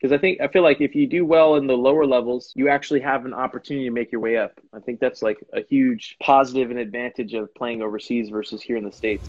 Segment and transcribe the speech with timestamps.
[0.00, 2.68] Because I think I feel like if you do well in the lower levels, you
[2.68, 4.52] actually have an opportunity to make your way up.
[4.72, 8.84] I think that's like a huge positive and advantage of playing overseas versus here in
[8.84, 9.28] the states.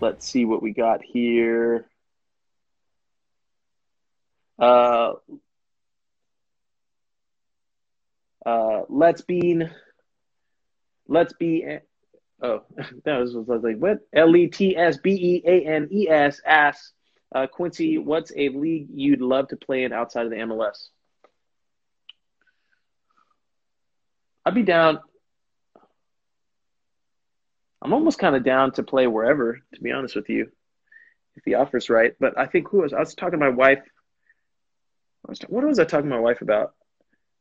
[0.00, 1.86] Let's see what we got here.
[4.58, 5.12] Uh,
[8.46, 9.62] uh, let's be,
[11.08, 11.78] Let's be
[12.42, 12.64] Oh,
[13.04, 14.00] that was, was like what?
[14.12, 16.92] L E T S B E A N E S asks
[17.34, 20.88] uh, Quincy, what's a league you'd love to play in outside of the MLS?
[24.44, 24.98] I'd be down.
[27.80, 30.50] I'm almost kind of down to play wherever, to be honest with you,
[31.36, 32.12] if the offer's right.
[32.20, 33.82] But I think who was I was talking to my wife.
[35.26, 36.74] Was, what was I talking to my wife about?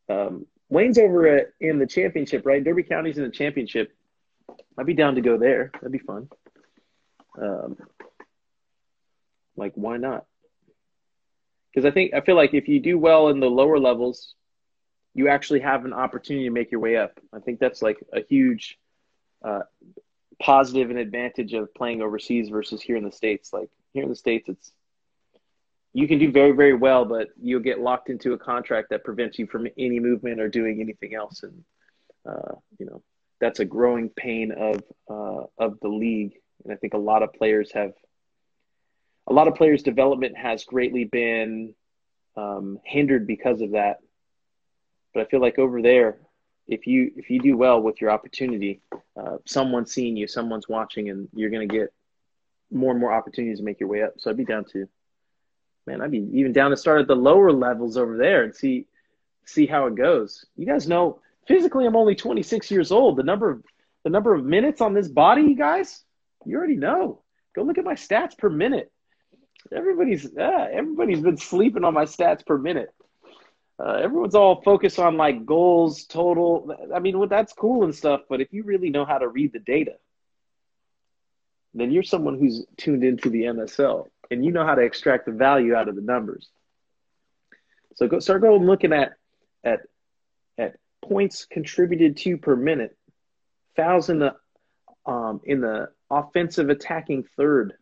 [0.10, 2.64] Um, Wayne's over at, in the championship, right?
[2.64, 3.92] Derby County's in the championship
[4.78, 5.72] I'd be down to go there.
[5.74, 6.30] That'd be fun.
[7.42, 7.78] Um,
[9.56, 10.26] like, why not?
[11.74, 14.36] Because I think I feel like if you do well in the lower levels,
[15.14, 17.20] you actually have an opportunity to make your way up.
[17.34, 18.78] I think that's like a huge
[19.44, 19.62] uh,
[20.42, 23.54] positive and advantage of playing overseas versus here in the states.
[23.54, 24.72] Like here in the states, it's
[25.94, 29.40] you can do very very well, but you'll get locked into a contract that prevents
[29.40, 31.44] you from any movement or doing anything else.
[31.44, 31.64] And
[32.26, 33.02] uh, you know,
[33.42, 37.34] that's a growing pain of uh, of the league, and I think a lot of
[37.34, 37.92] players have
[39.28, 41.74] a lot of players' development has greatly been
[42.38, 43.98] um, hindered because of that.
[45.14, 46.20] But I feel like over there,
[46.68, 48.82] if you if you do well with your opportunity,
[49.20, 51.92] uh, someone's seeing you, someone's watching, and you're going to get
[52.72, 54.14] more and more opportunities to make your way up.
[54.18, 54.88] So I'd be down to,
[55.86, 58.86] man, I'd be even down to start at the lower levels over there and see
[59.46, 60.46] see how it goes.
[60.56, 63.18] You guys know physically I'm only 26 years old.
[63.18, 63.64] The number of
[64.04, 66.04] the number of minutes on this body, you guys,
[66.46, 67.22] you already know.
[67.56, 68.92] Go look at my stats per minute.
[69.72, 72.90] Everybody's uh, everybody's been sleeping on my stats per minute.
[73.80, 76.76] Uh, everyone's all focused on like goals, total.
[76.94, 79.54] I mean, well, that's cool and stuff, but if you really know how to read
[79.54, 79.94] the data,
[81.74, 85.32] then you're someone who's tuned into the MSL and you know how to extract the
[85.32, 86.50] value out of the numbers.
[87.96, 89.14] So go start going looking at
[89.64, 89.82] at
[90.58, 92.98] at points contributed to per minute,
[93.76, 94.36] fouls in the
[95.06, 97.74] um, in the offensive attacking third,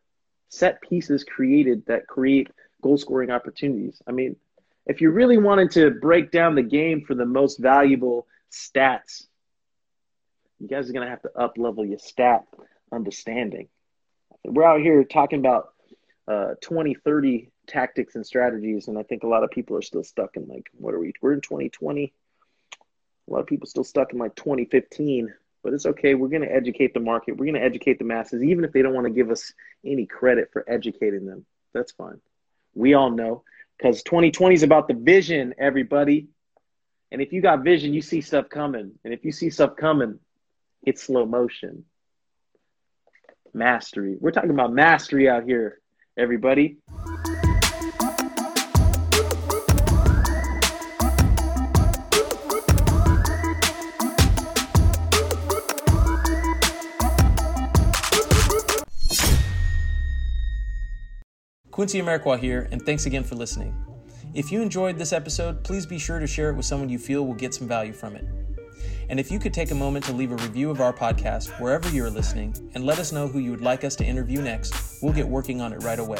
[0.50, 2.50] set pieces created that create
[2.82, 4.02] goal scoring opportunities.
[4.08, 4.38] I mean,
[4.86, 9.28] if you really wanted to break down the game for the most valuable stats,
[10.60, 12.46] you guys are going to have to up level your stat
[12.92, 13.68] understanding.
[14.46, 15.74] We're out here talking about
[16.28, 20.04] uh, 20, 30 tactics and strategies, and I think a lot of people are still
[20.04, 21.14] stuck in like, what are we?
[21.22, 22.14] We're in 2020
[23.30, 26.16] a lot of people still stuck in like 2015, but it's okay.
[26.16, 27.34] We're going to educate the market.
[27.34, 29.54] We're going to educate the masses, even if they don't want to give us
[29.86, 31.46] any credit for educating them.
[31.74, 32.20] That's fine.
[32.74, 33.44] We all know
[33.78, 36.28] because 2020 is about the vision, everybody.
[37.12, 38.94] And if you got vision, you see stuff coming.
[39.04, 40.20] And if you see stuff coming,
[40.84, 41.86] it's slow motion.
[43.54, 44.16] Mastery.
[44.20, 45.80] We're talking about mastery out here,
[46.18, 46.78] everybody.
[61.80, 63.74] Quincy Amarikwa here, and thanks again for listening.
[64.34, 67.26] If you enjoyed this episode, please be sure to share it with someone you feel
[67.26, 68.26] will get some value from it.
[69.08, 71.88] And if you could take a moment to leave a review of our podcast wherever
[71.88, 75.02] you are listening and let us know who you would like us to interview next,
[75.02, 76.20] we'll get working on it right away.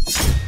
[0.00, 0.43] you